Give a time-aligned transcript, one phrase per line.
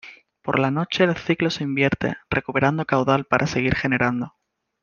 [0.41, 4.33] Por la noche el ciclo se invierte, recuperando caudal para seguir generando.